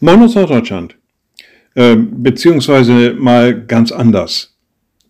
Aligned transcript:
Moin 0.00 0.22
aus 0.22 0.36
Norddeutschland. 0.36 0.96
Äh, 1.74 1.96
beziehungsweise 1.96 3.14
mal 3.18 3.64
ganz 3.66 3.90
anders. 3.90 4.54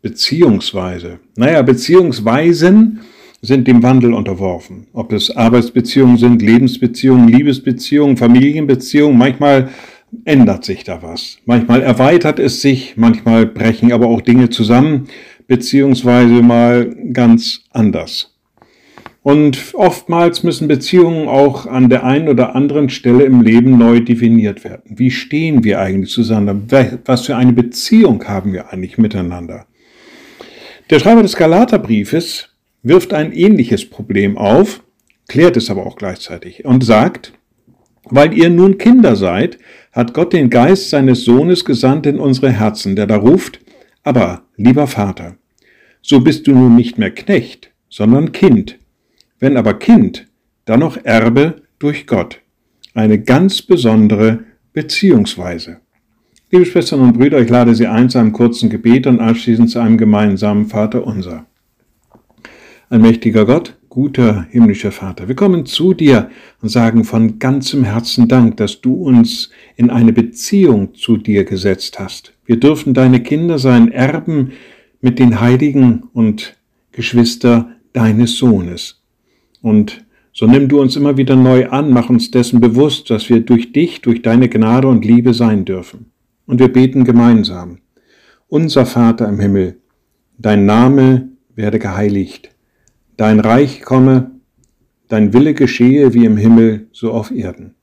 Beziehungsweise. 0.01 1.19
Naja, 1.37 1.61
Beziehungsweisen 1.61 3.01
sind 3.43 3.69
dem 3.69 3.83
Wandel 3.83 4.15
unterworfen. 4.15 4.87
Ob 4.95 5.13
es 5.13 5.31
Arbeitsbeziehungen 5.31 6.17
sind, 6.17 6.41
Lebensbeziehungen, 6.41 7.29
Liebesbeziehungen, 7.29 8.17
Familienbeziehungen, 8.17 9.19
manchmal 9.19 9.69
ändert 10.25 10.65
sich 10.65 10.85
da 10.85 11.03
was. 11.03 11.37
Manchmal 11.45 11.83
erweitert 11.83 12.39
es 12.39 12.63
sich, 12.63 12.97
manchmal 12.97 13.45
brechen 13.45 13.93
aber 13.93 14.07
auch 14.07 14.23
Dinge 14.23 14.49
zusammen, 14.49 15.09
beziehungsweise 15.47 16.41
mal 16.41 16.97
ganz 17.13 17.61
anders. 17.73 18.38
Und 19.29 19.75
oftmals 19.75 20.43
müssen 20.43 20.69
Beziehungen 20.69 21.29
auch 21.29 21.67
an 21.67 21.91
der 21.91 22.03
einen 22.03 22.31
oder 22.31 22.57
anderen 22.57 22.89
Stelle 22.89 23.25
im 23.25 23.43
Leben 23.43 23.77
neu 23.77 24.01
definiert 24.01 24.65
werden. 24.65 24.85
Wie 24.87 25.11
stehen 25.11 25.65
wir 25.65 25.81
eigentlich 25.83 26.11
zusammen? 26.11 26.67
Was 27.05 27.27
für 27.27 27.37
eine 27.37 27.53
Beziehung 27.53 28.25
haben 28.25 28.55
wir 28.55 28.73
eigentlich 28.73 28.97
miteinander? 28.97 29.67
Der 30.89 30.99
Schreiber 30.99 31.21
des 31.21 31.37
Galaterbriefes 31.37 32.49
wirft 32.83 33.13
ein 33.13 33.33
ähnliches 33.33 33.91
Problem 33.91 34.39
auf, 34.39 34.83
klärt 35.29 35.59
es 35.59 35.69
aber 35.69 35.85
auch 35.85 35.97
gleichzeitig 35.97 36.65
und 36.65 36.83
sagt, 36.83 37.35
weil 38.05 38.33
ihr 38.33 38.49
nun 38.49 38.79
Kinder 38.79 39.15
seid, 39.15 39.59
hat 39.93 40.15
Gott 40.15 40.33
den 40.33 40.49
Geist 40.49 40.89
seines 40.89 41.27
Sohnes 41.27 41.67
gesandt 41.67 42.07
in 42.07 42.19
unsere 42.19 42.51
Herzen, 42.51 42.97
der 42.97 43.07
da 43.07 43.17
ruft, 43.17 43.61
aber 44.05 44.45
lieber 44.57 44.87
Vater, 44.87 45.37
so 46.01 46.21
bist 46.21 46.47
du 46.47 46.53
nun 46.53 46.77
nicht 46.77 46.97
mehr 46.97 47.11
Knecht, 47.11 47.73
sondern 47.91 48.33
Kind 48.33 48.79
wenn 49.41 49.57
aber 49.57 49.75
Kind, 49.75 50.27
dann 50.65 50.81
noch 50.81 50.97
Erbe 51.05 51.63
durch 51.79 52.07
Gott. 52.07 52.41
Eine 52.95 53.21
ganz 53.21 53.63
besondere 53.63 54.41
Beziehungsweise. 54.73 55.81
Liebe 56.51 56.65
Schwestern 56.65 57.01
und 57.01 57.13
Brüder, 57.15 57.41
ich 57.41 57.51
lade 57.51 57.75
Sie 57.75 57.87
ein 57.87 58.09
zu 58.09 58.19
einem 58.19 58.33
kurzen 58.33 58.71
Gebet 58.71 59.07
und 59.07 59.21
anschließend 59.21 59.71
zu 59.71 59.81
einem 59.81 59.99
gemeinsamen 59.99 60.67
Vater 60.67 61.07
unser. 61.07 61.47
Ein 62.91 63.03
mächtiger 63.03 63.45
Gott, 63.45 63.77
guter 63.89 64.47
himmlischer 64.51 64.93
Vater, 64.93 65.29
wir 65.29 65.35
kommen 65.35 65.67
zu 65.67 65.93
dir 65.93 66.31
und 66.63 66.71
sagen 66.71 67.05
von 67.05 67.39
ganzem 67.39 67.85
Herzen 67.85 68.29
Dank, 68.29 68.57
dass 68.57 68.81
du 68.81 68.95
uns 68.95 69.51
in 69.77 69.91
eine 69.91 70.13
Beziehung 70.13 70.95
zu 70.95 71.19
dir 71.19 71.45
gesetzt 71.45 71.99
hast. 71.99 72.33
Wir 72.47 72.59
dürfen 72.59 72.95
deine 72.95 73.23
Kinder 73.23 73.59
sein, 73.59 73.93
Erben 73.93 74.53
mit 75.01 75.19
den 75.19 75.41
Heiligen 75.41 76.05
und 76.13 76.57
Geschwister 76.93 77.77
deines 77.93 78.39
Sohnes. 78.39 78.98
Und 79.69 80.07
so 80.33 80.47
nimm 80.47 80.67
du 80.69 80.81
uns 80.81 80.97
immer 80.97 81.19
wieder 81.19 81.37
neu 81.37 81.69
an, 81.69 81.91
mach 81.91 82.09
uns 82.09 82.31
dessen 82.31 82.59
bewusst, 82.59 83.11
dass 83.11 83.29
wir 83.29 83.41
durch 83.41 83.71
dich, 83.75 84.01
durch 84.01 84.23
deine 84.23 84.49
Gnade 84.49 84.89
und 84.89 85.05
Liebe 85.05 85.35
sein 85.35 85.67
dürfen. 85.67 86.11
Und 86.47 86.59
wir 86.59 86.73
beten 86.73 87.05
gemeinsam. 87.05 87.81
Unser 88.49 88.87
Vater 88.87 89.29
im 89.29 89.39
Himmel, 89.39 89.77
dein 90.39 90.65
Name 90.65 91.29
werde 91.55 91.79
geheiligt, 91.79 92.49
dein 93.19 93.41
Reich 93.41 93.83
komme, 93.83 94.31
dein 95.09 95.35
Wille 95.35 95.53
geschehe 95.53 96.15
wie 96.15 96.25
im 96.25 96.39
Himmel, 96.39 96.87
so 96.91 97.13
auf 97.13 97.31
Erden. 97.31 97.75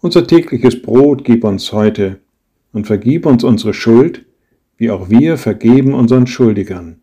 Unser 0.00 0.26
tägliches 0.26 0.80
Brot 0.80 1.24
gib 1.24 1.44
uns 1.44 1.74
heute 1.74 2.20
und 2.72 2.86
vergib 2.86 3.26
uns 3.26 3.44
unsere 3.44 3.74
Schuld, 3.74 4.24
wie 4.78 4.90
auch 4.90 5.10
wir 5.10 5.36
vergeben 5.36 5.92
unseren 5.92 6.26
Schuldigern 6.26 7.02